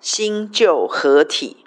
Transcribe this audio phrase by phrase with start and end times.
[0.00, 1.66] 新旧合体。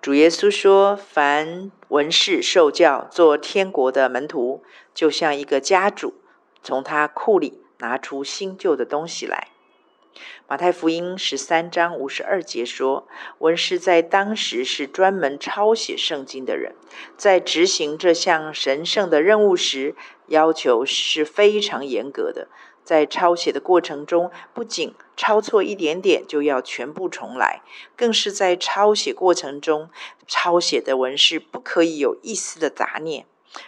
[0.00, 4.62] 主耶稣说：“凡文士受教做天国的门徒，
[4.94, 6.14] 就像一个家主，
[6.62, 9.48] 从他库里拿出新旧的东西来。”
[10.48, 13.06] 马太福音十三章五十二节说
[13.40, 16.74] ：“文士在当时是专门抄写圣经的人，
[17.18, 19.94] 在执行这项神圣的任务时，
[20.28, 22.48] 要求是非常严格的。
[22.88, 27.60] 在抄写的过程中，不仅抄错一点点就要全部重来，
[27.94, 29.90] 更是在抄写过程中，
[30.26, 33.26] 抄写的文士不可以有一丝的杂念。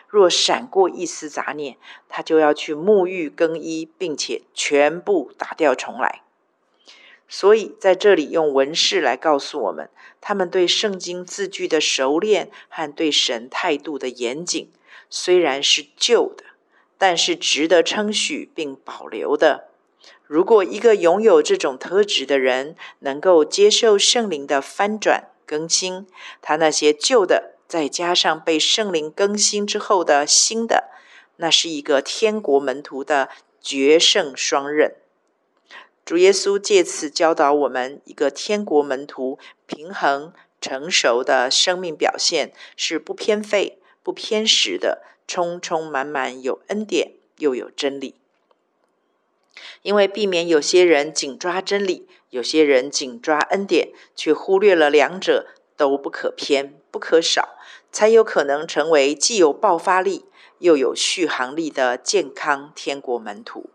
[0.08, 1.76] 若闪过一丝杂念，
[2.08, 6.22] 他就要去沐浴更衣，并且全部打掉重来。”
[7.28, 9.90] 所以，在这里用文士来告诉我们，
[10.22, 14.72] 他们对圣经字句的熟练和对神态度的严谨，
[15.10, 16.44] 虽然是旧的，
[17.00, 19.68] 但是值得称许并保留的。
[20.26, 26.06] 如果一个拥有这种特质的人能够接受圣灵的翻转更新，
[26.42, 30.90] 他那些旧的再加上被圣灵更新之后的新的，
[31.36, 33.30] 那是一个天国门徒的
[33.62, 34.94] 绝胜双刃。
[36.04, 48.16] 主耶稣借此教导我们，一个天国门徒平衡成熟的生命表现是不偏废、不偏食的，充充满满有恩典又有真理。
[49.82, 57.50] 因为避免有些人紧抓真理，有些人紧抓恩典，却忽略了两者都不可偏、不可少，
[57.92, 60.24] 才有可能成为既有爆发力
[60.58, 63.70] 又有续航力的健康天国门徒。